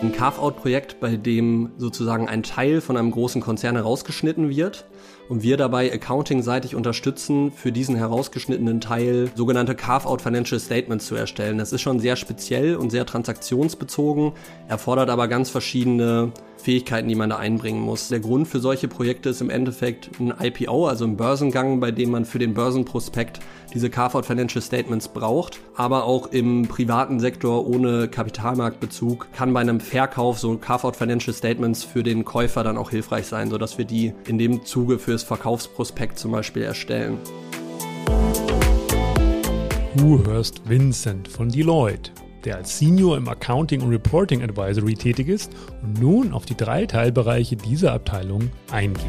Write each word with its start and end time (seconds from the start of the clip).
Ein 0.00 0.12
Carve-out-Projekt, 0.12 1.00
bei 1.00 1.16
dem 1.16 1.72
sozusagen 1.76 2.28
ein 2.28 2.44
Teil 2.44 2.80
von 2.80 2.96
einem 2.96 3.10
großen 3.10 3.40
Konzern 3.40 3.74
herausgeschnitten 3.74 4.48
wird 4.48 4.86
und 5.28 5.42
wir 5.42 5.56
dabei 5.56 5.92
accounting-seitig 5.92 6.76
unterstützen, 6.76 7.50
für 7.50 7.72
diesen 7.72 7.96
herausgeschnittenen 7.96 8.80
Teil 8.80 9.28
sogenannte 9.34 9.74
Carve-out 9.74 10.22
Financial 10.22 10.60
Statements 10.60 11.06
zu 11.06 11.16
erstellen. 11.16 11.58
Das 11.58 11.72
ist 11.72 11.80
schon 11.80 11.98
sehr 11.98 12.14
speziell 12.14 12.76
und 12.76 12.90
sehr 12.90 13.06
transaktionsbezogen, 13.06 14.34
erfordert 14.68 15.10
aber 15.10 15.26
ganz 15.26 15.50
verschiedene 15.50 16.32
Fähigkeiten, 16.58 17.08
die 17.08 17.14
man 17.14 17.30
da 17.30 17.36
einbringen 17.36 17.80
muss. 17.80 18.08
Der 18.08 18.20
Grund 18.20 18.48
für 18.48 18.60
solche 18.60 18.88
Projekte 18.88 19.30
ist 19.30 19.40
im 19.40 19.50
Endeffekt 19.50 20.10
ein 20.20 20.34
IPO, 20.38 20.86
also 20.86 21.04
ein 21.04 21.16
Börsengang, 21.16 21.80
bei 21.80 21.90
dem 21.90 22.10
man 22.10 22.24
für 22.24 22.38
den 22.38 22.54
Börsenprospekt 22.54 23.40
diese 23.72 23.90
Carve-out 23.90 24.26
Financial 24.26 24.62
Statements 24.62 25.08
braucht. 25.08 25.60
Aber 25.76 26.04
auch 26.04 26.26
im 26.26 26.68
privaten 26.68 27.20
Sektor 27.20 27.66
ohne 27.66 28.08
Kapitalmarktbezug 28.08 29.28
kann 29.32 29.52
bei 29.52 29.60
einem 29.60 29.80
Verkauf 29.80 30.38
so 30.38 30.56
Carve-out 30.56 30.96
Financial 30.96 31.34
Statements 31.34 31.84
für 31.84 32.02
den 32.02 32.24
Käufer 32.24 32.64
dann 32.64 32.76
auch 32.76 32.90
hilfreich 32.90 33.26
sein, 33.26 33.50
sodass 33.50 33.78
wir 33.78 33.84
die 33.84 34.12
in 34.26 34.38
dem 34.38 34.64
Zuge 34.64 34.98
fürs 34.98 35.22
Verkaufsprospekt 35.22 36.18
zum 36.18 36.32
Beispiel 36.32 36.62
erstellen. 36.62 37.18
Du 39.96 40.24
hörst 40.24 40.68
Vincent 40.68 41.28
von 41.28 41.48
Deloitte 41.48 42.12
der 42.48 42.56
als 42.56 42.78
Senior 42.78 43.18
im 43.18 43.28
Accounting 43.28 43.82
und 43.82 43.90
Reporting 43.90 44.42
Advisory 44.42 44.94
tätig 44.94 45.28
ist 45.28 45.52
und 45.82 46.00
nun 46.00 46.32
auf 46.32 46.46
die 46.46 46.56
drei 46.56 46.86
Teilbereiche 46.86 47.56
dieser 47.56 47.92
Abteilung 47.92 48.50
eingeht. 48.72 49.02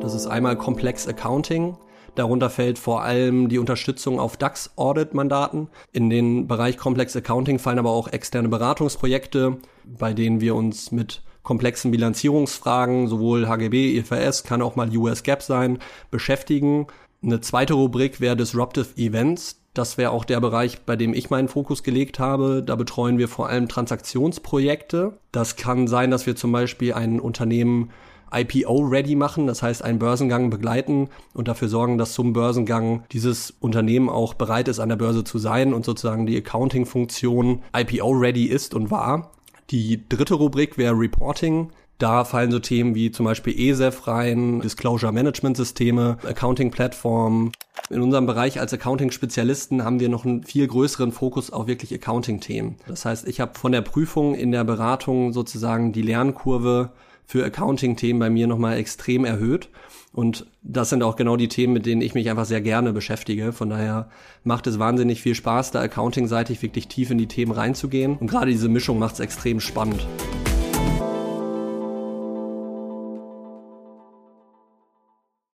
Das 0.00 0.12
ist 0.14 0.26
einmal 0.26 0.56
Komplex 0.56 1.06
Accounting. 1.06 1.76
Darunter 2.16 2.50
fällt 2.50 2.80
vor 2.80 3.02
allem 3.02 3.48
die 3.48 3.60
Unterstützung 3.60 4.18
auf 4.18 4.36
DAX-Audit-Mandaten. 4.36 5.68
In 5.92 6.10
den 6.10 6.48
Bereich 6.48 6.78
Komplex 6.78 7.14
Accounting 7.14 7.60
fallen 7.60 7.78
aber 7.78 7.90
auch 7.90 8.08
externe 8.08 8.48
Beratungsprojekte, 8.48 9.58
bei 9.84 10.12
denen 10.12 10.40
wir 10.40 10.56
uns 10.56 10.90
mit 10.90 11.22
komplexen 11.44 11.92
Bilanzierungsfragen, 11.92 13.06
sowohl 13.06 13.46
HGB, 13.46 13.96
IFRS, 13.98 14.42
kann 14.42 14.62
auch 14.62 14.74
mal 14.74 14.94
US 14.96 15.22
GAAP 15.22 15.42
sein, 15.42 15.78
beschäftigen. 16.10 16.88
Eine 17.24 17.40
zweite 17.40 17.74
Rubrik 17.74 18.20
wäre 18.20 18.36
Disruptive 18.36 18.96
Events. 18.96 19.60
Das 19.74 19.96
wäre 19.96 20.10
auch 20.10 20.24
der 20.24 20.40
Bereich, 20.40 20.80
bei 20.80 20.96
dem 20.96 21.14
ich 21.14 21.30
meinen 21.30 21.46
Fokus 21.46 21.84
gelegt 21.84 22.18
habe. 22.18 22.64
Da 22.64 22.74
betreuen 22.74 23.16
wir 23.16 23.28
vor 23.28 23.48
allem 23.48 23.68
Transaktionsprojekte. 23.68 25.18
Das 25.30 25.54
kann 25.54 25.86
sein, 25.86 26.10
dass 26.10 26.26
wir 26.26 26.34
zum 26.34 26.50
Beispiel 26.50 26.94
ein 26.94 27.20
Unternehmen 27.20 27.90
IPO-ready 28.34 29.14
machen, 29.14 29.46
das 29.46 29.62
heißt 29.62 29.84
einen 29.84 29.98
Börsengang 29.98 30.50
begleiten 30.50 31.10
und 31.34 31.48
dafür 31.48 31.68
sorgen, 31.68 31.98
dass 31.98 32.14
zum 32.14 32.32
Börsengang 32.32 33.04
dieses 33.12 33.52
Unternehmen 33.60 34.08
auch 34.08 34.34
bereit 34.34 34.68
ist, 34.68 34.80
an 34.80 34.88
der 34.88 34.96
Börse 34.96 35.22
zu 35.22 35.38
sein 35.38 35.74
und 35.74 35.84
sozusagen 35.84 36.26
die 36.26 36.38
Accounting-Funktion 36.38 37.62
IPO-ready 37.76 38.46
ist 38.46 38.74
und 38.74 38.90
war. 38.90 39.32
Die 39.70 40.08
dritte 40.08 40.34
Rubrik 40.34 40.76
wäre 40.76 40.98
Reporting. 40.98 41.70
Da 42.02 42.24
fallen 42.24 42.50
so 42.50 42.58
Themen 42.58 42.96
wie 42.96 43.12
zum 43.12 43.26
Beispiel 43.26 43.56
ESEF 43.56 44.08
rein, 44.08 44.60
Disclosure 44.60 45.12
Management 45.12 45.56
Systeme, 45.56 46.18
Accounting 46.26 46.72
Plattform. 46.72 47.52
In 47.90 48.02
unserem 48.02 48.26
Bereich 48.26 48.58
als 48.58 48.72
Accounting-Spezialisten 48.72 49.84
haben 49.84 50.00
wir 50.00 50.08
noch 50.08 50.24
einen 50.24 50.42
viel 50.42 50.66
größeren 50.66 51.12
Fokus 51.12 51.52
auf 51.52 51.68
wirklich 51.68 51.94
Accounting-Themen. 51.94 52.74
Das 52.88 53.04
heißt, 53.04 53.28
ich 53.28 53.38
habe 53.38 53.56
von 53.56 53.70
der 53.70 53.82
Prüfung 53.82 54.34
in 54.34 54.50
der 54.50 54.64
Beratung 54.64 55.32
sozusagen 55.32 55.92
die 55.92 56.02
Lernkurve 56.02 56.90
für 57.24 57.44
Accounting-Themen 57.44 58.18
bei 58.18 58.30
mir 58.30 58.48
nochmal 58.48 58.78
extrem 58.78 59.24
erhöht. 59.24 59.68
Und 60.12 60.46
das 60.64 60.90
sind 60.90 61.04
auch 61.04 61.14
genau 61.14 61.36
die 61.36 61.46
Themen, 61.46 61.72
mit 61.72 61.86
denen 61.86 62.02
ich 62.02 62.14
mich 62.14 62.28
einfach 62.28 62.46
sehr 62.46 62.62
gerne 62.62 62.92
beschäftige. 62.92 63.52
Von 63.52 63.70
daher 63.70 64.08
macht 64.42 64.66
es 64.66 64.80
wahnsinnig 64.80 65.22
viel 65.22 65.36
Spaß, 65.36 65.70
da 65.70 65.80
accounting-seitig 65.80 66.62
wirklich 66.62 66.88
tief 66.88 67.12
in 67.12 67.18
die 67.18 67.28
Themen 67.28 67.52
reinzugehen. 67.52 68.16
Und 68.16 68.26
gerade 68.26 68.50
diese 68.50 68.68
Mischung 68.68 68.98
macht 68.98 69.14
es 69.14 69.20
extrem 69.20 69.60
spannend. 69.60 70.04